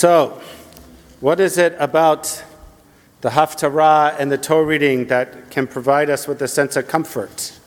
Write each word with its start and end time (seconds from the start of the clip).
So, 0.00 0.40
what 1.20 1.40
is 1.40 1.58
it 1.58 1.76
about 1.78 2.42
the 3.20 3.28
Haftarah 3.28 4.16
and 4.18 4.32
the 4.32 4.38
Torah 4.38 4.64
reading 4.64 5.08
that 5.08 5.50
can 5.50 5.66
provide 5.66 6.08
us 6.08 6.26
with 6.26 6.40
a 6.40 6.48
sense 6.48 6.74
of 6.76 6.88
comfort? 6.88 7.60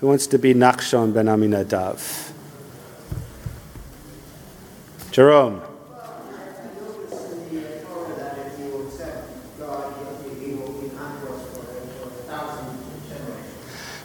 Who 0.00 0.08
wants 0.08 0.26
to 0.26 0.38
be 0.38 0.52
Nachshon 0.52 1.14
ben 1.14 1.24
Aminadav? 1.24 2.32
Jerome. 5.12 5.62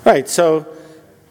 Right, 0.06 0.30
so 0.30 0.66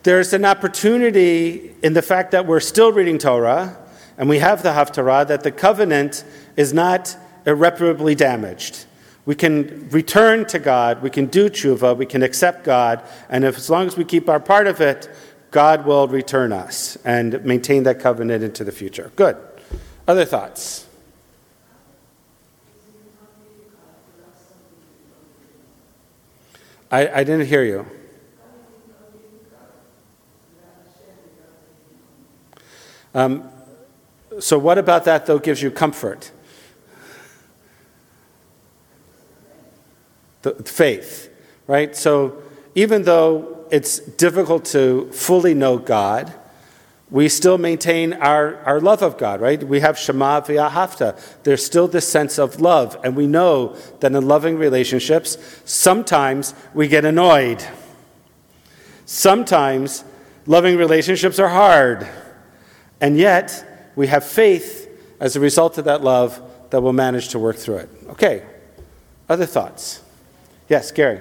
there's 0.02 0.34
an 0.34 0.44
opportunity 0.44 1.74
in 1.82 1.94
the 1.94 2.02
fact 2.02 2.32
that 2.32 2.44
we're 2.44 2.60
still 2.60 2.92
reading 2.92 3.16
Torah 3.16 3.78
and 4.16 4.28
we 4.28 4.38
have 4.38 4.62
the 4.62 4.70
Haftarah 4.70 5.26
that 5.26 5.42
the 5.42 5.50
covenant 5.50 6.24
is 6.56 6.72
not 6.72 7.16
irreparably 7.46 8.14
damaged. 8.14 8.86
We 9.26 9.34
can 9.34 9.88
return 9.88 10.44
to 10.46 10.58
God, 10.58 11.02
we 11.02 11.10
can 11.10 11.26
do 11.26 11.48
tshuva, 11.48 11.96
we 11.96 12.06
can 12.06 12.22
accept 12.22 12.64
God, 12.64 13.02
and 13.28 13.44
if, 13.44 13.56
as 13.56 13.70
long 13.70 13.86
as 13.86 13.96
we 13.96 14.04
keep 14.04 14.28
our 14.28 14.40
part 14.40 14.66
of 14.66 14.80
it, 14.80 15.08
God 15.50 15.86
will 15.86 16.08
return 16.08 16.52
us 16.52 16.98
and 17.04 17.42
maintain 17.44 17.84
that 17.84 18.00
covenant 18.00 18.42
into 18.42 18.64
the 18.64 18.72
future. 18.72 19.12
Good. 19.16 19.36
Other 20.06 20.24
thoughts? 20.24 20.86
I, 26.90 27.08
I 27.08 27.24
didn't 27.24 27.46
hear 27.46 27.64
you. 27.64 27.86
Um, 33.14 33.48
so, 34.40 34.58
what 34.58 34.78
about 34.78 35.04
that, 35.04 35.26
though, 35.26 35.38
gives 35.38 35.62
you 35.62 35.70
comfort? 35.70 36.30
The 40.42 40.52
faith, 40.64 41.30
right? 41.66 41.94
So, 41.96 42.42
even 42.74 43.02
though 43.02 43.66
it's 43.70 43.98
difficult 43.98 44.64
to 44.66 45.10
fully 45.12 45.54
know 45.54 45.78
God, 45.78 46.32
we 47.10 47.28
still 47.28 47.58
maintain 47.58 48.12
our, 48.14 48.56
our 48.64 48.80
love 48.80 49.02
of 49.02 49.18
God, 49.18 49.40
right? 49.40 49.62
We 49.62 49.80
have 49.80 49.98
Shema 49.98 50.40
v'ahavta. 50.40 51.16
There's 51.44 51.64
still 51.64 51.86
this 51.86 52.08
sense 52.08 52.38
of 52.38 52.60
love, 52.60 52.98
and 53.04 53.14
we 53.14 53.26
know 53.26 53.76
that 54.00 54.12
in 54.12 54.26
loving 54.26 54.58
relationships, 54.58 55.38
sometimes 55.64 56.54
we 56.72 56.88
get 56.88 57.04
annoyed. 57.04 57.64
Sometimes 59.06 60.02
loving 60.46 60.76
relationships 60.76 61.38
are 61.38 61.48
hard. 61.48 62.08
And 63.00 63.16
yet, 63.16 63.73
we 63.96 64.08
have 64.08 64.24
faith 64.24 64.90
as 65.20 65.36
a 65.36 65.40
result 65.40 65.78
of 65.78 65.84
that 65.84 66.02
love 66.02 66.42
that 66.70 66.80
will 66.80 66.92
manage 66.92 67.28
to 67.28 67.38
work 67.38 67.56
through 67.56 67.76
it. 67.76 67.88
Okay, 68.08 68.42
other 69.28 69.46
thoughts? 69.46 70.02
Yes, 70.68 70.90
Gary. 70.90 71.20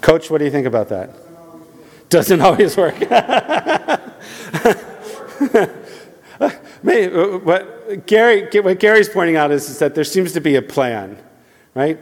Coach, 0.00 0.30
what 0.30 0.38
do 0.38 0.46
you 0.46 0.50
think 0.50 0.66
about 0.66 0.88
that? 0.88 1.10
Doesn't 2.08 2.40
always 2.40 2.74
work. 2.78 2.98
Maybe, 6.82 7.14
uh, 7.14 7.38
what, 7.38 7.77
Gary, 8.06 8.48
what 8.60 8.80
Gary's 8.80 9.08
pointing 9.08 9.36
out 9.36 9.50
is, 9.50 9.70
is 9.70 9.78
that 9.78 9.94
there 9.94 10.04
seems 10.04 10.32
to 10.32 10.40
be 10.40 10.56
a 10.56 10.62
plan, 10.62 11.18
right? 11.74 11.98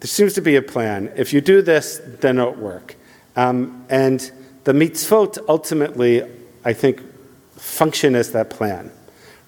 There 0.00 0.08
seems 0.08 0.34
to 0.34 0.42
be 0.42 0.56
a 0.56 0.62
plan. 0.62 1.12
If 1.16 1.32
you 1.32 1.40
do 1.40 1.62
this, 1.62 2.00
then 2.20 2.38
it'll 2.38 2.52
work. 2.52 2.96
Um, 3.36 3.86
and 3.88 4.30
the 4.64 4.72
mitzvot 4.72 5.38
ultimately, 5.48 6.22
I 6.64 6.72
think, 6.74 7.02
function 7.56 8.14
as 8.14 8.32
that 8.32 8.50
plan, 8.50 8.90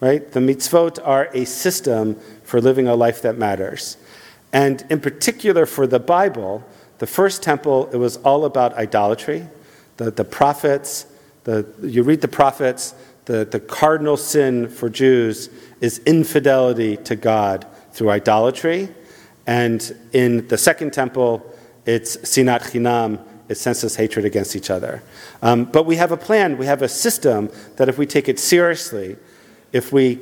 right? 0.00 0.30
The 0.32 0.40
mitzvot 0.40 1.00
are 1.04 1.28
a 1.34 1.44
system 1.44 2.18
for 2.44 2.60
living 2.60 2.88
a 2.88 2.94
life 2.94 3.20
that 3.22 3.36
matters. 3.36 3.98
And 4.52 4.84
in 4.88 5.00
particular 5.00 5.66
for 5.66 5.86
the 5.86 6.00
Bible, 6.00 6.64
the 6.98 7.06
first 7.06 7.42
temple, 7.42 7.90
it 7.92 7.96
was 7.96 8.16
all 8.18 8.44
about 8.44 8.72
idolatry. 8.74 9.48
The, 9.96 10.10
the 10.10 10.24
prophets, 10.24 11.06
the, 11.44 11.66
you 11.82 12.02
read 12.02 12.20
the 12.20 12.28
prophets, 12.28 12.94
the, 13.26 13.44
the 13.44 13.60
cardinal 13.60 14.16
sin 14.16 14.68
for 14.68 14.88
Jews 14.88 15.48
is 15.80 15.98
infidelity 16.00 16.96
to 16.98 17.16
God 17.16 17.66
through 17.92 18.10
idolatry. 18.10 18.88
And 19.46 19.96
in 20.12 20.48
the 20.48 20.58
second 20.58 20.92
temple, 20.92 21.44
it's 21.86 22.16
sinat 22.18 22.62
chinam, 22.62 23.20
it's 23.48 23.60
senseless 23.60 23.96
hatred 23.96 24.24
against 24.24 24.56
each 24.56 24.70
other. 24.70 25.02
Um, 25.42 25.64
but 25.64 25.84
we 25.84 25.96
have 25.96 26.12
a 26.12 26.16
plan, 26.16 26.56
we 26.56 26.66
have 26.66 26.82
a 26.82 26.88
system 26.88 27.50
that 27.76 27.88
if 27.88 27.98
we 27.98 28.06
take 28.06 28.28
it 28.28 28.38
seriously, 28.38 29.16
if 29.72 29.92
we 29.92 30.20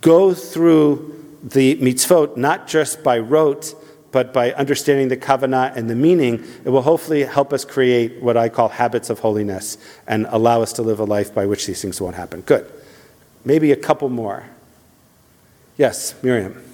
go 0.00 0.34
through 0.34 1.14
the 1.42 1.76
mitzvot 1.76 2.36
not 2.36 2.66
just 2.66 3.04
by 3.04 3.18
rote, 3.18 3.74
but 4.10 4.32
by 4.32 4.52
understanding 4.52 5.08
the 5.08 5.16
kavanah 5.16 5.76
and 5.76 5.90
the 5.90 5.94
meaning, 5.94 6.44
it 6.64 6.70
will 6.70 6.82
hopefully 6.82 7.24
help 7.24 7.52
us 7.52 7.64
create 7.64 8.22
what 8.22 8.36
I 8.36 8.48
call 8.48 8.68
habits 8.68 9.10
of 9.10 9.18
holiness 9.18 9.76
and 10.06 10.26
allow 10.30 10.62
us 10.62 10.72
to 10.74 10.82
live 10.82 11.00
a 11.00 11.04
life 11.04 11.34
by 11.34 11.46
which 11.46 11.66
these 11.66 11.82
things 11.82 12.00
won't 12.00 12.16
happen. 12.16 12.40
Good. 12.42 12.70
Maybe 13.44 13.72
a 13.72 13.76
couple 13.76 14.08
more. 14.08 14.44
Yes, 15.76 16.14
Miriam. 16.22 16.67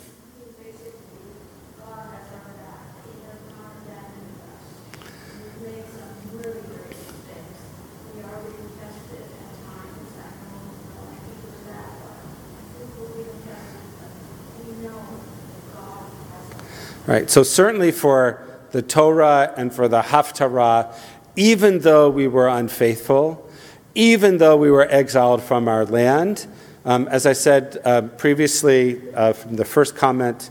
Right. 17.07 17.29
So 17.29 17.43
certainly 17.43 17.93
for 17.93 18.47
the 18.73 18.81
Torah 18.81 19.53
and 19.57 19.73
for 19.73 19.89
the 19.89 20.01
Haftarah, 20.01 20.95
even 21.37 21.81
though 21.81 22.09
we 22.09 22.27
were 22.27 22.49
unfaithful, 22.49 23.47
even 23.95 24.39
though 24.39 24.57
we 24.57 24.71
were 24.71 24.89
exiled 24.91 25.43
from 25.43 25.69
our 25.69 25.85
land, 25.85 26.47
um, 26.87 27.07
as 27.09 27.27
I 27.27 27.35
said 27.35 27.79
uh, 27.85 28.03
previously 28.03 29.03
uh, 29.13 29.35
from 29.35 29.57
the 29.57 29.65
first 29.67 29.97
comment, 29.97 30.51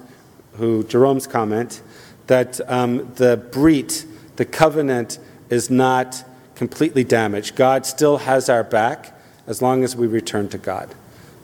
who 0.54 0.84
Jerome's 0.84 1.26
comment, 1.26 1.82
that 2.28 2.62
um, 2.70 3.12
the 3.16 3.38
brit, 3.38 4.06
the 4.36 4.46
covenant, 4.46 5.18
is 5.50 5.72
not 5.72 6.24
completely 6.56 7.04
damaged. 7.04 7.56
God 7.56 7.86
still 7.86 8.18
has 8.18 8.48
our 8.48 8.64
back 8.64 9.20
as 9.48 9.62
long 9.62 9.84
as 9.84 9.96
we 9.96 10.06
return 10.06 10.50
to 10.50 10.58
God. 10.60 10.94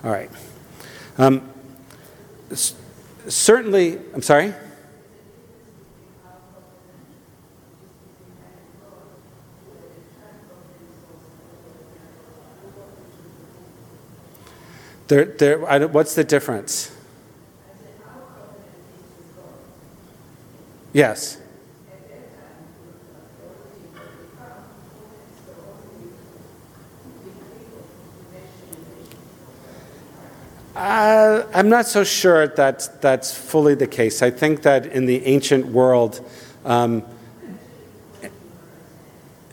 All 0.04 0.12
right. 0.12 0.30
Um, 1.18 1.50
certainly, 3.28 3.98
I'm 4.14 4.22
sorry? 4.22 4.54
There, 15.10 15.26
there, 15.26 15.58
what's 15.88 16.14
the 16.14 16.24
difference? 16.24 16.96
Yes. 20.94 21.42
Uh, 30.76 31.44
I'm 31.56 31.70
not 31.70 31.88
so 31.88 32.04
sure 32.04 32.48
that 32.48 33.02
that's 33.02 33.36
fully 33.36 33.74
the 33.74 33.88
case. 33.88 34.22
I 34.22 34.30
think 34.30 34.62
that 34.62 34.86
in 34.86 35.08
the 35.08 35.26
ancient 35.26 35.66
world, 35.66 36.24
um, 36.66 37.04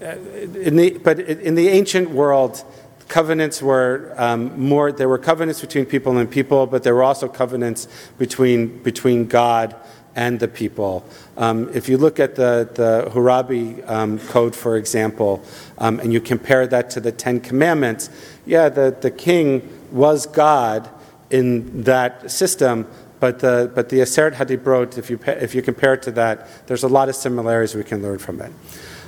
in 0.03 0.77
the, 0.77 0.99
but 1.03 1.19
in 1.19 1.55
the 1.55 1.69
ancient 1.69 2.11
world, 2.11 2.63
covenants 3.09 3.63
were 3.63 4.15
um, 4.17 4.59
more, 4.61 4.93
there 4.93 5.09
were 5.09 5.19
covenants 5.19 5.61
between 5.61 5.87
people 5.87 6.17
and 6.19 6.31
people, 6.31 6.67
but 6.67 6.83
there 6.83 6.95
were 6.95 7.05
also 7.05 7.29
covenants 7.29 7.89
between, 8.19 8.83
between 8.83 9.27
God 9.27 9.77
and 10.17 10.41
the 10.41 10.49
people. 10.49 11.05
Um, 11.37 11.71
if 11.75 11.89
you 11.89 11.99
look 11.99 12.19
at 12.19 12.35
the, 12.35 12.69
the 12.73 13.11
Hammurabi 13.11 13.83
um, 13.85 14.19
Code, 14.19 14.57
for 14.57 14.77
example, 14.77 15.45
um, 15.79 16.01
and 16.01 16.13
you 16.13 16.21
compare 16.21 16.67
that 16.67 16.89
to 16.91 17.01
the 17.01 17.13
Ten 17.13 17.39
Commandments, 17.39 18.09
yeah, 18.47 18.69
the, 18.71 18.97
the 18.99 19.11
king 19.11 19.69
was 19.93 20.27
God 20.27 20.89
in 21.31 21.83
that 21.83 22.31
system, 22.31 22.87
but 23.21 23.41
the, 23.41 23.71
but 23.75 23.91
the 23.91 23.99
Aseret 23.99 24.35
Hadibrot, 24.35 24.97
if 24.97 25.11
you, 25.11 25.19
if 25.27 25.55
you 25.55 25.63
compare 25.63 25.95
it 25.95 26.03
to 26.03 26.11
that, 26.13 26.67
there's 26.67 26.83
a 26.83 26.89
lot 26.89 27.09
of 27.09 27.15
similarities 27.15 27.75
we 27.75 27.85
can 27.85 28.03
learn 28.03 28.19
from 28.19 28.41
it. 28.41 28.53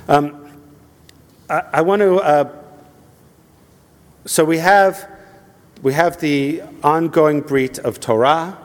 Um, 0.07 0.47
I, 1.49 1.63
I, 1.73 1.81
want 1.81 2.01
to 2.01 2.17
uh, 2.17 2.58
so 4.29 4.45
we 4.45 4.59
have, 4.59 5.09
we 5.81 5.93
have 5.93 6.19
the 6.19 6.61
ongoing 6.83 7.41
brit 7.41 7.79
of 7.79 7.99
Torah, 7.99 8.59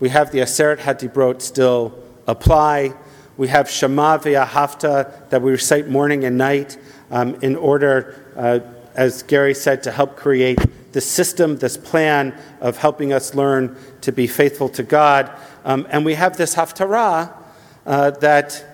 We 0.00 0.08
have 0.08 0.32
the 0.32 0.38
Aseret 0.38 0.78
HaDibrot 0.78 1.42
still 1.42 1.92
apply. 2.26 2.94
We 3.36 3.48
have 3.48 3.68
Shema 3.68 4.16
v'ahavta 4.16 5.28
that 5.28 5.42
we 5.42 5.50
recite 5.50 5.86
morning 5.86 6.24
and 6.24 6.38
night 6.38 6.78
um, 7.10 7.34
in 7.42 7.56
order, 7.56 8.24
uh, 8.34 8.60
as 8.94 9.22
Gary 9.24 9.52
said, 9.52 9.82
to 9.82 9.90
help 9.90 10.16
create 10.16 10.58
this 10.92 11.04
system, 11.04 11.58
this 11.58 11.76
plan 11.76 12.34
of 12.62 12.78
helping 12.78 13.12
us 13.12 13.34
learn 13.34 13.76
to 14.00 14.12
be 14.12 14.26
faithful 14.26 14.70
to 14.70 14.82
God. 14.82 15.30
Um, 15.66 15.86
and 15.90 16.06
we 16.06 16.14
have 16.14 16.38
this 16.38 16.54
Haftarah 16.54 17.36
uh, 17.84 18.10
that 18.12 18.64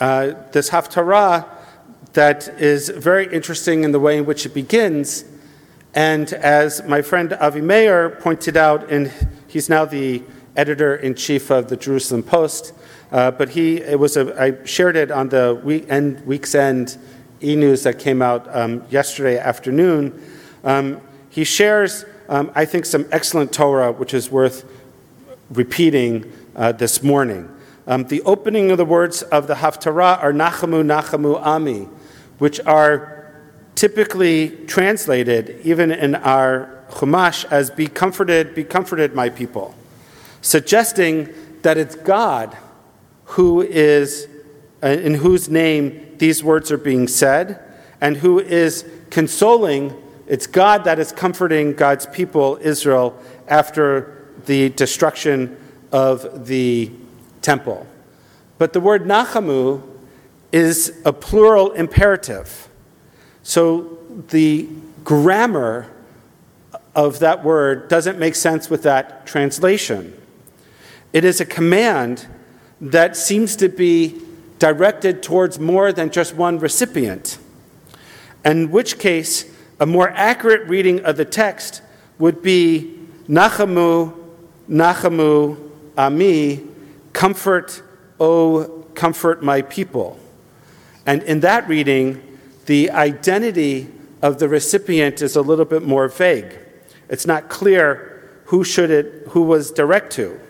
uh, 0.00 0.32
this 0.52 0.70
Haftarah 0.70 1.53
that 2.14 2.48
is 2.60 2.88
very 2.88 3.32
interesting 3.32 3.84
in 3.84 3.92
the 3.92 4.00
way 4.00 4.16
in 4.16 4.24
which 4.24 4.46
it 4.46 4.54
begins. 4.54 5.24
And 5.94 6.32
as 6.32 6.82
my 6.84 7.02
friend 7.02 7.32
Avi 7.34 7.60
Mayer 7.60 8.10
pointed 8.10 8.56
out, 8.56 8.90
and 8.90 9.12
he's 9.46 9.68
now 9.68 9.84
the 9.84 10.22
editor 10.56 10.96
in 10.96 11.14
chief 11.14 11.50
of 11.50 11.68
the 11.68 11.76
Jerusalem 11.76 12.22
Post, 12.22 12.72
uh, 13.12 13.30
but 13.32 13.50
he 13.50 13.80
it 13.80 13.98
was 13.98 14.16
a, 14.16 14.40
I 14.40 14.64
shared 14.64 14.96
it 14.96 15.10
on 15.10 15.28
the 15.28 15.60
week 15.62 15.86
end, 15.88 16.24
week's 16.26 16.54
end 16.54 16.96
e-news 17.42 17.82
that 17.82 17.98
came 17.98 18.22
out 18.22 18.52
um, 18.54 18.84
yesterday 18.90 19.38
afternoon. 19.38 20.20
Um, 20.62 21.00
he 21.30 21.44
shares, 21.44 22.04
um, 22.28 22.50
I 22.54 22.64
think, 22.64 22.86
some 22.86 23.06
excellent 23.10 23.52
Torah, 23.52 23.92
which 23.92 24.14
is 24.14 24.30
worth 24.30 24.64
repeating 25.50 26.32
uh, 26.56 26.72
this 26.72 27.02
morning. 27.02 27.50
Um, 27.86 28.04
the 28.04 28.22
opening 28.22 28.70
of 28.70 28.78
the 28.78 28.84
words 28.84 29.22
of 29.22 29.46
the 29.46 29.54
Haftarah 29.54 30.22
are 30.22 30.32
Nachamu, 30.32 30.82
Nachamu, 30.84 31.40
Ami, 31.44 31.88
which 32.44 32.60
are 32.66 33.24
typically 33.74 34.50
translated, 34.66 35.58
even 35.64 35.90
in 35.90 36.14
our 36.14 36.84
Chumash, 36.90 37.46
as 37.50 37.70
Be 37.70 37.86
comforted, 37.86 38.54
be 38.54 38.64
comforted, 38.64 39.14
my 39.14 39.30
people, 39.30 39.74
suggesting 40.42 41.32
that 41.62 41.78
it's 41.78 41.94
God 41.94 42.54
who 43.24 43.62
is, 43.62 44.28
uh, 44.82 44.88
in 44.88 45.14
whose 45.14 45.48
name 45.48 46.18
these 46.18 46.44
words 46.44 46.70
are 46.70 46.76
being 46.76 47.08
said, 47.08 47.62
and 48.02 48.18
who 48.18 48.38
is 48.40 48.84
consoling. 49.08 49.94
It's 50.26 50.46
God 50.46 50.84
that 50.84 50.98
is 50.98 51.12
comforting 51.12 51.72
God's 51.72 52.04
people, 52.04 52.58
Israel, 52.60 53.18
after 53.48 54.28
the 54.44 54.68
destruction 54.68 55.56
of 55.92 56.46
the 56.46 56.90
temple. 57.40 57.86
But 58.58 58.74
the 58.74 58.80
word 58.80 59.04
nachamu 59.04 59.93
is 60.54 61.02
a 61.04 61.12
plural 61.12 61.72
imperative. 61.72 62.68
So 63.42 63.98
the 64.28 64.68
grammar 65.02 65.90
of 66.94 67.18
that 67.18 67.42
word 67.42 67.88
doesn't 67.88 68.20
make 68.20 68.36
sense 68.36 68.70
with 68.70 68.84
that 68.84 69.26
translation. 69.26 70.16
It 71.12 71.24
is 71.24 71.40
a 71.40 71.44
command 71.44 72.28
that 72.80 73.16
seems 73.16 73.56
to 73.56 73.68
be 73.68 74.22
directed 74.60 75.24
towards 75.24 75.58
more 75.58 75.92
than 75.92 76.10
just 76.10 76.36
one 76.36 76.60
recipient. 76.60 77.36
In 78.44 78.70
which 78.70 79.00
case, 79.00 79.52
a 79.80 79.86
more 79.86 80.10
accurate 80.10 80.68
reading 80.68 81.04
of 81.04 81.16
the 81.16 81.24
text 81.24 81.82
would 82.20 82.42
be 82.42 82.96
Nachamu, 83.28 84.16
Nachamu, 84.70 85.70
Ami, 85.98 86.62
comfort, 87.12 87.82
O 88.20 88.84
comfort 88.94 89.42
my 89.42 89.60
people. 89.60 90.20
And 91.06 91.22
in 91.22 91.40
that 91.40 91.68
reading, 91.68 92.38
the 92.66 92.90
identity 92.90 93.88
of 94.22 94.38
the 94.38 94.48
recipient 94.48 95.20
is 95.20 95.36
a 95.36 95.42
little 95.42 95.64
bit 95.64 95.82
more 95.82 96.08
vague. 96.08 96.58
It's 97.08 97.26
not 97.26 97.48
clear 97.48 98.40
who 98.46 98.64
should 98.64 98.90
it, 98.90 99.28
who 99.28 99.42
was 99.42 99.70
direct 99.70 100.12
to. 100.12 100.40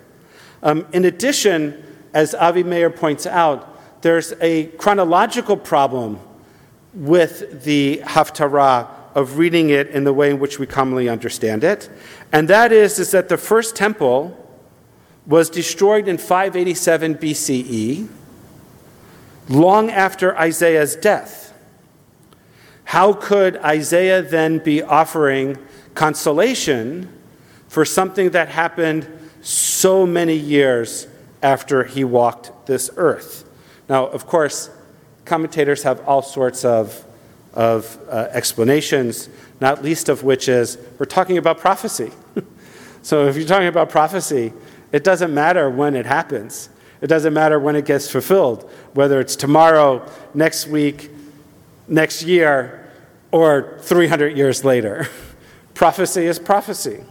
Um, 0.62 0.86
in 0.92 1.04
addition, 1.04 1.82
as 2.12 2.34
Avi 2.34 2.62
Mayer 2.62 2.90
points 2.90 3.26
out, 3.26 4.02
there's 4.02 4.32
a 4.40 4.66
chronological 4.78 5.56
problem 5.56 6.20
with 6.92 7.64
the 7.64 8.00
Haftarah 8.04 8.88
of 9.14 9.38
reading 9.38 9.70
it 9.70 9.88
in 9.88 10.04
the 10.04 10.12
way 10.12 10.30
in 10.30 10.38
which 10.38 10.58
we 10.58 10.66
commonly 10.66 11.08
understand 11.08 11.64
it. 11.64 11.88
And 12.32 12.48
that 12.48 12.72
is, 12.72 12.98
is 12.98 13.10
that 13.12 13.28
the 13.28 13.36
first 13.36 13.76
temple 13.76 14.40
was 15.26 15.48
destroyed 15.48 16.08
in 16.08 16.18
587 16.18 17.16
BCE, 17.16 18.08
long 19.48 19.90
after 19.90 20.36
Isaiah's 20.36 20.96
death. 20.96 21.52
How 22.84 23.12
could 23.12 23.56
Isaiah 23.58 24.22
then 24.22 24.58
be 24.58 24.82
offering 24.82 25.58
consolation 25.94 27.10
for 27.68 27.84
something 27.84 28.30
that 28.30 28.48
happened 28.48 29.08
so 29.40 30.06
many 30.06 30.36
years 30.36 31.08
after 31.42 31.84
he 31.84 32.04
walked 32.04 32.66
this 32.66 32.90
earth? 32.96 33.48
Now, 33.88 34.06
of 34.06 34.26
course, 34.26 34.70
commentators 35.24 35.82
have 35.82 36.06
all 36.06 36.22
sorts 36.22 36.64
of, 36.64 37.04
of 37.52 37.98
uh, 38.08 38.28
explanations, 38.30 39.28
not 39.60 39.82
least 39.82 40.08
of 40.08 40.22
which 40.22 40.48
is 40.48 40.78
we're 40.98 41.06
talking 41.06 41.38
about 41.38 41.58
prophecy. 41.58 42.12
so, 43.02 43.26
if 43.26 43.36
you're 43.36 43.46
talking 43.46 43.68
about 43.68 43.90
prophecy, 43.90 44.52
it 44.92 45.04
doesn't 45.04 45.34
matter 45.34 45.68
when 45.68 45.96
it 45.96 46.06
happens. 46.06 46.68
It 47.04 47.08
doesn't 47.08 47.34
matter 47.34 47.60
when 47.60 47.76
it 47.76 47.84
gets 47.84 48.10
fulfilled, 48.10 48.66
whether 48.94 49.20
it's 49.20 49.36
tomorrow, 49.36 50.10
next 50.32 50.66
week, 50.66 51.10
next 51.86 52.22
year, 52.22 52.90
or 53.30 53.76
300 53.82 54.34
years 54.34 54.64
later. 54.64 55.06
prophecy 55.74 56.24
is 56.24 56.38
prophecy. 56.38 57.04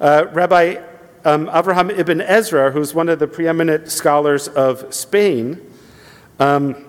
Uh, 0.00 0.26
Rabbi 0.30 0.76
um, 1.24 1.50
Abraham 1.52 1.90
ibn 1.90 2.20
Ezra, 2.20 2.70
who's 2.70 2.94
one 2.94 3.08
of 3.08 3.18
the 3.18 3.26
preeminent 3.26 3.90
scholars 3.90 4.46
of 4.46 4.94
Spain, 4.94 5.60
um, 6.38 6.88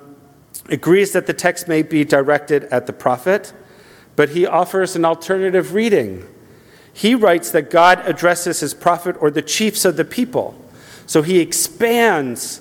agrees 0.69 1.13
that 1.13 1.25
the 1.25 1.33
text 1.33 1.67
may 1.67 1.81
be 1.81 2.05
directed 2.05 2.65
at 2.65 2.85
the 2.85 2.93
prophet, 2.93 3.53
but 4.15 4.29
he 4.29 4.45
offers 4.45 4.95
an 4.95 5.03
alternative 5.03 5.73
reading 5.73 6.27
he 6.93 7.15
writes 7.15 7.49
that 7.51 7.71
God 7.71 8.01
addresses 8.05 8.59
his 8.59 8.75
prophet 8.75 9.15
or 9.19 9.31
the 9.31 9.41
chiefs 9.41 9.83
of 9.83 9.97
the 9.97 10.05
people. 10.05 10.62
So 11.13 11.21
he 11.21 11.41
expands 11.41 12.59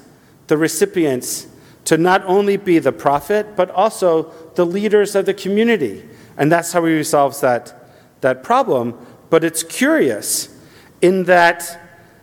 the 0.49 0.59
recipients 0.59 1.47
to 1.87 1.97
not 1.97 2.23
only 2.27 2.59
be 2.59 2.79
the 2.81 2.93
prophet, 2.93 3.57
but 3.57 3.71
also 3.71 4.25
the 4.57 4.67
leaders 4.67 5.15
of 5.15 5.25
the 5.25 5.33
community. 5.33 6.07
And 6.37 6.53
that's 6.53 6.71
how 6.71 6.85
he 6.85 6.93
resolves 6.93 7.41
that, 7.41 7.73
that 8.21 8.43
problem. 8.43 8.95
But 9.31 9.43
it's 9.43 9.63
curious 9.63 10.55
in 11.01 11.25
that 11.25 11.81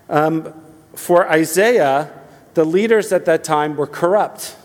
um, 0.08 0.54
for 0.94 1.28
Isaiah, 1.28 2.14
the 2.54 2.64
leaders 2.64 3.12
at 3.12 3.26
that 3.26 3.44
time 3.44 3.76
were 3.76 3.88
corrupt. 3.88 4.56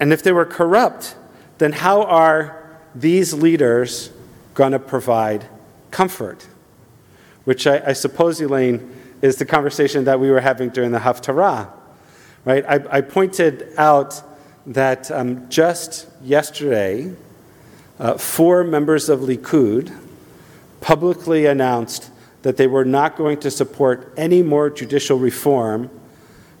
And 0.00 0.14
if 0.14 0.22
they 0.22 0.32
were 0.32 0.46
corrupt, 0.46 1.14
then 1.58 1.72
how 1.72 2.04
are 2.04 2.80
these 2.94 3.34
leaders 3.34 4.08
going 4.54 4.72
to 4.72 4.78
provide 4.78 5.44
comfort, 5.90 6.46
which 7.48 7.66
I, 7.66 7.82
I, 7.86 7.92
suppose, 7.94 8.42
Elaine, 8.42 8.94
is 9.22 9.36
the 9.36 9.46
conversation 9.46 10.04
that 10.04 10.20
we 10.20 10.30
were 10.30 10.42
having 10.42 10.68
during 10.68 10.92
the 10.92 10.98
Haftarah. 10.98 11.70
Right? 12.44 12.62
I, 12.68 12.98
I 12.98 13.00
pointed 13.00 13.72
out 13.78 14.22
that 14.66 15.10
um, 15.10 15.48
just 15.48 16.08
yesterday, 16.22 17.14
uh, 17.98 18.18
four 18.18 18.64
members 18.64 19.08
of 19.08 19.20
Likud 19.20 19.98
publicly 20.82 21.46
announced 21.46 22.10
that 22.42 22.58
they 22.58 22.66
were 22.66 22.84
not 22.84 23.16
going 23.16 23.40
to 23.40 23.50
support 23.50 24.12
any 24.18 24.42
more 24.42 24.68
judicial 24.68 25.18
reform 25.18 25.88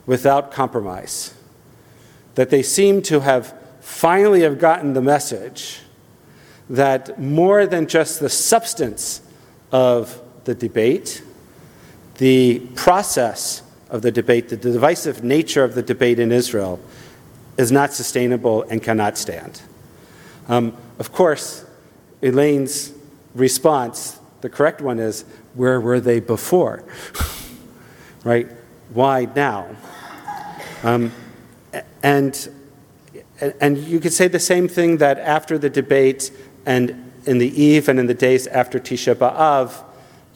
without 0.06 0.52
compromise. 0.52 1.34
That 2.34 2.48
they 2.48 2.62
seem 2.62 3.02
to 3.02 3.20
have 3.20 3.54
finally 3.82 4.40
have 4.40 4.58
gotten 4.58 4.94
the 4.94 5.02
message 5.02 5.80
that 6.70 7.20
more 7.20 7.66
than 7.66 7.86
just 7.86 8.20
the 8.20 8.30
substance 8.30 9.20
of 9.70 10.22
the 10.48 10.54
debate, 10.54 11.22
the 12.16 12.60
process 12.74 13.62
of 13.90 14.00
the 14.00 14.10
debate, 14.10 14.48
the 14.48 14.56
divisive 14.56 15.22
nature 15.22 15.62
of 15.62 15.74
the 15.74 15.82
debate 15.82 16.18
in 16.18 16.32
Israel, 16.32 16.80
is 17.58 17.70
not 17.70 17.92
sustainable 17.92 18.62
and 18.70 18.82
cannot 18.82 19.18
stand. 19.18 19.60
Um, 20.48 20.74
of 20.98 21.12
course, 21.12 21.66
Elaine's 22.22 22.94
response, 23.34 24.18
the 24.40 24.48
correct 24.48 24.80
one 24.80 24.98
is, 24.98 25.26
where 25.52 25.82
were 25.82 26.00
they 26.00 26.18
before? 26.18 26.82
right? 28.24 28.48
Why 28.94 29.28
now? 29.36 29.76
Um, 30.82 31.12
and, 32.02 32.48
and 33.60 33.76
you 33.76 34.00
could 34.00 34.14
say 34.14 34.28
the 34.28 34.40
same 34.40 34.66
thing 34.66 34.96
that 34.96 35.18
after 35.18 35.58
the 35.58 35.68
debate, 35.68 36.30
and 36.64 37.12
in 37.26 37.36
the 37.36 37.62
eve 37.62 37.90
and 37.90 38.00
in 38.00 38.06
the 38.06 38.14
days 38.14 38.46
after 38.46 38.80
Tisha 38.80 39.14
B'Av, 39.14 39.84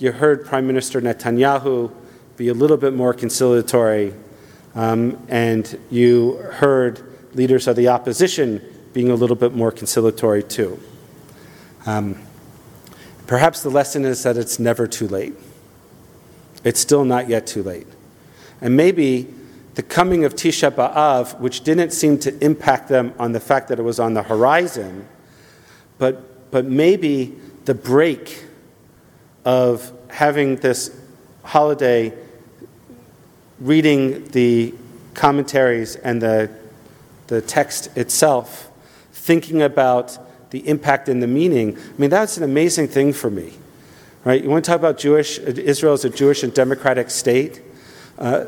you 0.02 0.12
heard 0.12 0.44
Prime 0.44 0.66
Minister 0.66 1.00
Netanyahu 1.00 1.92
be 2.36 2.48
a 2.48 2.54
little 2.54 2.76
bit 2.76 2.92
more 2.92 3.14
conciliatory, 3.14 4.12
um, 4.74 5.16
and 5.28 5.78
you 5.90 6.38
heard 6.52 7.00
leaders 7.34 7.68
of 7.68 7.76
the 7.76 7.88
opposition 7.88 8.60
being 8.92 9.10
a 9.10 9.14
little 9.14 9.36
bit 9.36 9.54
more 9.54 9.70
conciliatory 9.70 10.42
too. 10.42 10.80
Um, 11.86 12.18
Perhaps 13.26 13.62
the 13.62 13.70
lesson 13.70 14.04
is 14.04 14.24
that 14.24 14.36
it's 14.36 14.58
never 14.58 14.86
too 14.86 15.08
late. 15.08 15.32
It's 16.64 16.80
still 16.80 17.04
not 17.04 17.28
yet 17.28 17.46
too 17.46 17.62
late. 17.62 17.86
And 18.60 18.76
maybe 18.76 19.32
the 19.74 19.82
coming 19.82 20.24
of 20.24 20.34
Tisha 20.34 20.70
B'Av, 20.70 21.40
which 21.40 21.62
didn't 21.62 21.92
seem 21.92 22.18
to 22.18 22.44
impact 22.44 22.88
them 22.88 23.14
on 23.18 23.32
the 23.32 23.40
fact 23.40 23.68
that 23.68 23.78
it 23.78 23.82
was 23.82 23.98
on 23.98 24.12
the 24.12 24.22
horizon, 24.22 25.06
but, 25.96 26.50
but 26.50 26.66
maybe 26.66 27.34
the 27.64 27.74
break 27.74 28.44
of 29.44 29.92
having 30.08 30.56
this 30.56 30.96
holiday, 31.42 32.12
reading 33.60 34.24
the 34.28 34.74
commentaries 35.14 35.96
and 35.96 36.22
the, 36.22 36.50
the 37.26 37.40
text 37.40 37.96
itself, 37.96 38.70
thinking 39.12 39.62
about 39.62 40.18
the 40.50 40.66
impact 40.68 41.08
and 41.08 41.22
the 41.22 41.26
meaning. 41.26 41.76
I 41.76 42.00
mean, 42.00 42.10
that's 42.10 42.36
an 42.36 42.42
amazing 42.42 42.88
thing 42.88 43.12
for 43.12 43.30
me, 43.30 43.52
right? 44.24 44.42
You 44.42 44.50
want 44.50 44.64
to 44.64 44.70
talk 44.70 44.78
about 44.78 44.98
Jewish 44.98 45.38
Israel 45.38 45.94
as 45.94 46.04
a 46.04 46.10
Jewish 46.10 46.42
and 46.42 46.52
democratic 46.52 47.10
state? 47.10 47.62
Uh, 48.18 48.44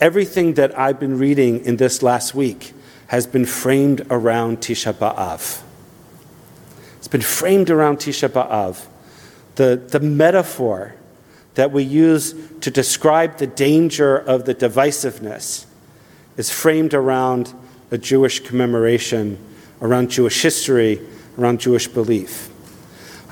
everything 0.00 0.54
that 0.54 0.78
I've 0.78 1.00
been 1.00 1.18
reading 1.18 1.64
in 1.64 1.76
this 1.76 2.02
last 2.02 2.34
week 2.34 2.72
has 3.08 3.26
been 3.26 3.46
framed 3.46 4.06
around 4.10 4.58
Tisha 4.58 4.92
B'Av. 4.92 5.62
It's 6.98 7.08
been 7.08 7.22
framed 7.22 7.70
around 7.70 7.98
Tisha 7.98 8.28
B'Av. 8.28 8.86
The, 9.56 9.76
the 9.76 10.00
metaphor 10.00 10.94
that 11.54 11.72
we 11.72 11.82
use 11.82 12.34
to 12.60 12.70
describe 12.70 13.38
the 13.38 13.46
danger 13.46 14.16
of 14.16 14.44
the 14.44 14.54
divisiveness 14.54 15.64
is 16.36 16.50
framed 16.50 16.94
around 16.94 17.52
a 17.90 17.98
Jewish 17.98 18.40
commemoration, 18.40 19.38
around 19.80 20.10
Jewish 20.10 20.42
history, 20.42 21.00
around 21.38 21.60
Jewish 21.60 21.88
belief. 21.88 22.50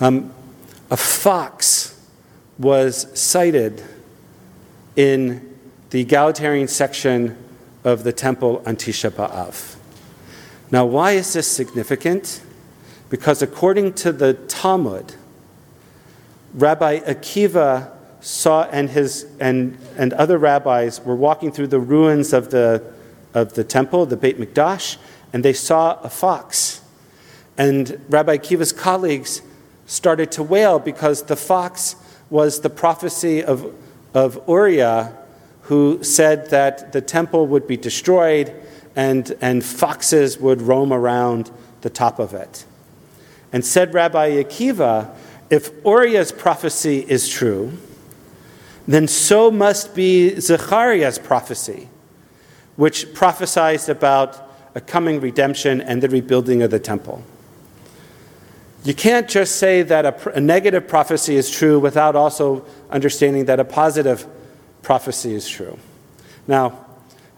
Um, 0.00 0.32
a 0.90 0.96
fox 0.96 2.00
was 2.58 3.06
sighted 3.18 3.82
in 4.96 5.56
the 5.90 6.00
egalitarian 6.00 6.68
section 6.68 7.36
of 7.84 8.04
the 8.04 8.12
temple 8.12 8.62
on 8.66 8.76
Tisha 8.76 9.10
B'Av. 9.10 9.76
Now, 10.70 10.86
why 10.86 11.12
is 11.12 11.34
this 11.34 11.46
significant? 11.46 12.40
Because 13.10 13.42
according 13.42 13.92
to 13.94 14.12
the 14.12 14.34
Talmud, 14.34 15.14
Rabbi 16.54 17.00
Akiva 17.00 17.90
saw 18.20 18.62
and 18.70 18.88
his 18.88 19.26
and, 19.38 19.76
and 19.98 20.12
other 20.14 20.38
rabbis 20.38 21.00
were 21.04 21.16
walking 21.16 21.52
through 21.52 21.66
the 21.66 21.80
ruins 21.80 22.32
of 22.32 22.50
the 22.50 22.82
of 23.34 23.54
the 23.54 23.64
temple, 23.64 24.06
the 24.06 24.16
Beit 24.16 24.38
Mikdash, 24.38 24.96
and 25.32 25.44
they 25.44 25.52
saw 25.52 26.00
a 26.02 26.08
fox. 26.08 26.80
And 27.58 28.00
Rabbi 28.08 28.38
Akiva's 28.38 28.72
colleagues 28.72 29.42
started 29.86 30.32
to 30.32 30.42
wail 30.42 30.78
because 30.78 31.24
the 31.24 31.36
fox 31.36 31.96
was 32.30 32.60
the 32.60 32.70
prophecy 32.70 33.42
of, 33.42 33.74
of 34.14 34.40
Uriah 34.48 35.16
who 35.62 36.02
said 36.02 36.50
that 36.50 36.92
the 36.92 37.00
temple 37.00 37.46
would 37.46 37.66
be 37.66 37.76
destroyed 37.76 38.54
and, 38.96 39.36
and 39.40 39.64
foxes 39.64 40.38
would 40.38 40.62
roam 40.62 40.92
around 40.92 41.50
the 41.80 41.90
top 41.90 42.18
of 42.18 42.34
it. 42.34 42.64
And 43.52 43.64
said 43.64 43.94
Rabbi 43.94 44.42
Akiva, 44.42 45.14
if 45.50 45.70
Uriah's 45.84 46.32
prophecy 46.32 47.04
is 47.08 47.28
true, 47.28 47.72
then 48.86 49.08
so 49.08 49.50
must 49.50 49.94
be 49.94 50.38
Zechariah's 50.40 51.18
prophecy, 51.18 51.88
which 52.76 53.14
prophesied 53.14 53.88
about 53.88 54.50
a 54.74 54.80
coming 54.80 55.20
redemption 55.20 55.80
and 55.80 56.02
the 56.02 56.08
rebuilding 56.08 56.62
of 56.62 56.70
the 56.70 56.80
temple. 56.80 57.22
You 58.84 58.92
can't 58.92 59.28
just 59.28 59.56
say 59.56 59.82
that 59.82 60.04
a, 60.04 60.36
a 60.36 60.40
negative 60.40 60.86
prophecy 60.86 61.36
is 61.36 61.50
true 61.50 61.78
without 61.78 62.16
also 62.16 62.66
understanding 62.90 63.46
that 63.46 63.58
a 63.58 63.64
positive 63.64 64.26
prophecy 64.82 65.34
is 65.34 65.48
true. 65.48 65.78
Now, 66.46 66.84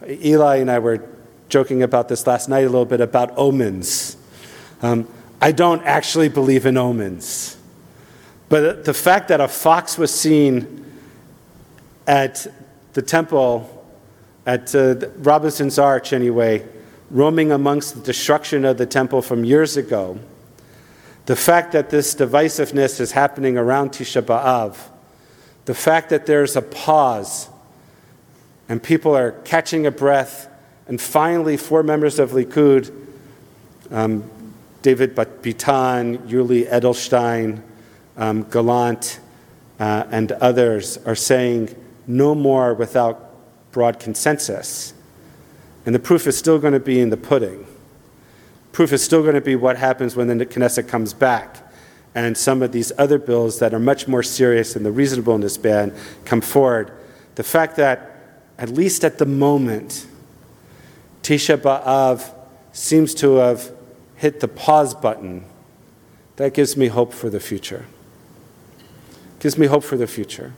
Eli 0.05 0.57
and 0.57 0.69
I 0.69 0.79
were 0.79 1.07
joking 1.49 1.83
about 1.83 2.09
this 2.09 2.27
last 2.27 2.49
night 2.49 2.65
a 2.65 2.69
little 2.69 2.85
bit 2.85 2.99
about 2.99 3.37
omens. 3.37 4.17
Um, 4.81 5.07
I 5.41 5.51
don't 5.51 5.81
actually 5.83 6.29
believe 6.29 6.65
in 6.65 6.77
omens. 6.77 7.56
But 8.49 8.85
the 8.85 8.93
fact 8.93 9.27
that 9.27 9.41
a 9.41 9.47
fox 9.47 9.97
was 9.97 10.11
seen 10.11 10.85
at 12.05 12.47
the 12.93 13.01
temple, 13.01 13.85
at 14.45 14.73
uh, 14.73 14.95
Robinson's 15.17 15.77
Arch 15.77 16.13
anyway, 16.13 16.65
roaming 17.11 17.51
amongst 17.51 17.95
the 17.95 18.01
destruction 18.01 18.65
of 18.65 18.77
the 18.77 18.85
temple 18.85 19.21
from 19.21 19.43
years 19.43 19.75
ago, 19.75 20.19
the 21.25 21.35
fact 21.35 21.73
that 21.73 21.89
this 21.89 22.15
divisiveness 22.15 23.01
is 23.01 23.11
happening 23.11 23.57
around 23.57 23.91
Tisha 23.91 24.21
B'Av, 24.21 24.77
the 25.65 25.75
fact 25.75 26.09
that 26.09 26.25
there's 26.25 26.55
a 26.55 26.61
pause 26.61 27.49
and 28.69 28.81
people 28.81 29.15
are 29.15 29.31
catching 29.43 29.85
a 29.85 29.91
breath, 29.91 30.49
and 30.87 30.99
finally, 30.99 31.57
four 31.57 31.83
members 31.83 32.19
of 32.19 32.31
Likud, 32.31 32.93
um, 33.91 34.29
David 34.81 35.15
Bitan, 35.15 36.17
Yuli 36.29 36.69
Edelstein, 36.69 37.61
um, 38.17 38.43
Gallant, 38.49 39.19
uh, 39.79 40.05
and 40.11 40.31
others 40.33 40.97
are 41.05 41.15
saying 41.15 41.75
no 42.07 42.35
more 42.35 42.73
without 42.73 43.31
broad 43.71 43.99
consensus. 43.99 44.93
And 45.85 45.93
the 45.93 45.99
proof 45.99 46.27
is 46.27 46.37
still 46.37 46.59
going 46.59 46.73
to 46.73 46.79
be 46.79 46.99
in 46.99 47.09
the 47.09 47.17
pudding. 47.17 47.65
Proof 48.71 48.91
is 48.91 49.03
still 49.03 49.21
going 49.21 49.35
to 49.35 49.41
be 49.41 49.55
what 49.55 49.77
happens 49.77 50.15
when 50.15 50.27
the 50.27 50.45
Knesset 50.45 50.87
comes 50.87 51.13
back 51.13 51.57
and 52.15 52.35
some 52.35 52.63
of 52.63 52.71
these 52.71 52.91
other 52.97 53.19
bills 53.19 53.59
that 53.59 53.73
are 53.73 53.79
much 53.79 54.07
more 54.07 54.23
serious 54.23 54.75
in 54.75 54.83
the 54.83 54.91
reasonableness 54.91 55.57
ban 55.57 55.93
come 56.25 56.41
forward. 56.41 56.91
The 57.35 57.43
fact 57.43 57.75
that, 57.75 58.11
at 58.57 58.69
least 58.69 59.03
at 59.03 59.19
the 59.19 59.25
moment, 59.25 60.07
Tisha 61.21 61.57
B'Av 61.57 62.33
seems 62.71 63.13
to 63.15 63.35
have 63.35 63.71
hit 64.15 64.39
the 64.39 64.47
pause 64.47 64.95
button, 64.95 65.45
that 66.37 66.53
gives 66.53 66.75
me 66.75 66.87
hope 66.87 67.13
for 67.13 67.29
the 67.29 67.39
future. 67.39 67.85
Gives 69.39 69.57
me 69.57 69.67
hope 69.67 69.83
for 69.83 69.97
the 69.97 70.07
future. 70.07 70.53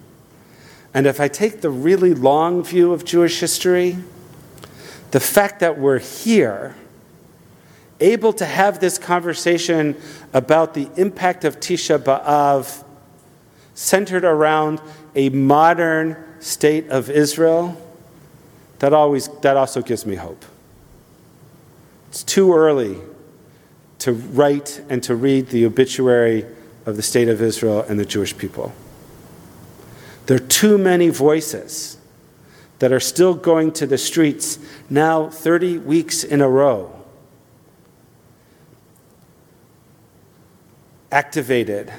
And 0.93 1.05
if 1.05 1.19
I 1.19 1.27
take 1.27 1.61
the 1.61 1.69
really 1.69 2.13
long 2.13 2.63
view 2.63 2.93
of 2.93 3.05
Jewish 3.05 3.39
history, 3.39 3.97
the 5.11 5.19
fact 5.19 5.59
that 5.59 5.77
we're 5.77 5.99
here 5.99 6.75
able 7.99 8.31
to 8.33 8.45
have 8.45 8.79
this 8.79 8.97
conversation 8.97 9.95
about 10.33 10.73
the 10.73 10.89
impact 10.95 11.43
of 11.43 11.59
Tisha 11.59 11.99
B'Av 11.99 12.83
centered 13.73 14.23
around 14.23 14.81
a 15.15 15.29
modern 15.29 16.15
state 16.39 16.89
of 16.89 17.09
Israel, 17.09 17.75
that, 18.79 18.93
always, 18.93 19.27
that 19.41 19.57
also 19.57 19.81
gives 19.81 20.05
me 20.05 20.15
hope. 20.15 20.45
It's 22.09 22.23
too 22.23 22.53
early 22.53 22.97
to 23.99 24.13
write 24.13 24.81
and 24.89 25.03
to 25.03 25.15
read 25.15 25.47
the 25.47 25.65
obituary 25.65 26.45
of 26.89 26.97
the 26.97 27.01
state 27.01 27.29
of 27.29 27.41
Israel 27.41 27.85
and 27.87 27.99
the 27.99 28.05
Jewish 28.05 28.37
people. 28.37 28.73
There 30.25 30.35
are 30.35 30.47
too 30.47 30.77
many 30.77 31.09
voices 31.09 31.97
that 32.79 32.91
are 32.91 32.99
still 32.99 33.33
going 33.33 33.71
to 33.73 33.87
the 33.87 33.97
streets 33.97 34.59
now 34.89 35.29
30 35.29 35.79
weeks 35.79 36.23
in 36.23 36.41
a 36.41 36.49
row 36.49 36.95
activated 41.11 41.91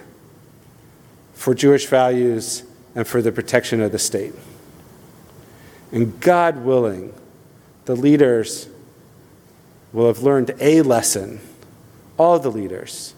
for 1.33 1.55
Jewish 1.55 1.87
values 1.87 2.65
and 2.95 3.07
for 3.07 3.23
the 3.23 3.33
protection 3.33 3.81
of 3.81 3.93
the 3.93 3.99
state. 3.99 4.35
And 5.93 6.21
God 6.21 6.59
willing, 6.59 7.13
the 7.87 7.97
leaders 7.97 8.69
will 9.93 10.07
have 10.07 10.23
learned 10.23 10.55
a 10.61 10.83
lesson, 10.83 11.41
all 12.17 12.39
the 12.39 12.51
leaders, 12.51 13.15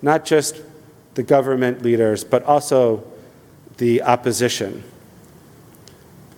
not 0.00 0.24
just 0.24 0.56
the 1.14 1.22
government 1.22 1.82
leaders, 1.82 2.24
but 2.24 2.42
also 2.44 3.04
the 3.78 4.02
opposition. 4.02 4.84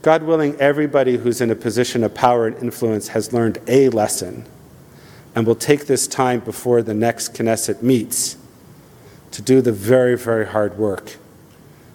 God 0.02 0.24
willing, 0.24 0.56
everybody 0.56 1.16
who's 1.16 1.40
in 1.40 1.50
a 1.50 1.54
position 1.54 2.02
of 2.02 2.14
power 2.14 2.46
and 2.46 2.56
influence 2.56 3.08
has 3.08 3.32
learned 3.32 3.58
a 3.68 3.88
lesson 3.90 4.46
and 5.34 5.46
will 5.46 5.54
take 5.54 5.86
this 5.86 6.06
time 6.06 6.40
before 6.40 6.82
the 6.82 6.94
next 6.94 7.34
Knesset 7.34 7.82
meets 7.82 8.36
to 9.30 9.42
do 9.42 9.60
the 9.60 9.72
very, 9.72 10.16
very 10.16 10.46
hard 10.46 10.76
work 10.76 11.16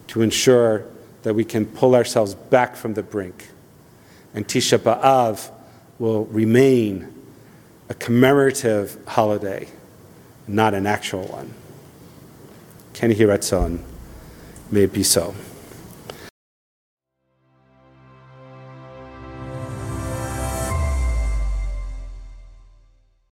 to 0.08 0.22
ensure 0.22 0.86
that 1.24 1.34
we 1.34 1.44
can 1.44 1.66
pull 1.66 1.96
ourselves 1.96 2.34
back 2.34 2.76
from 2.76 2.94
the 2.94 3.04
brink. 3.04 3.50
And 4.34 4.48
Tisha 4.48 4.78
B'Av 4.78 5.52
will 6.00 6.26
remain 6.26 7.14
a 7.90 7.94
commemorative 7.94 8.98
holiday, 9.08 9.68
not 10.48 10.74
an 10.74 10.88
actual 10.88 11.28
one. 11.28 11.54
Ken 12.98 13.14
Hiratzon, 13.14 13.78
may 14.72 14.86
it 14.86 14.92
be 14.92 15.04
so. 15.04 15.36